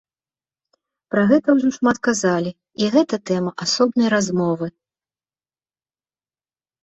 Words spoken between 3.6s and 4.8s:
асобнай размовы.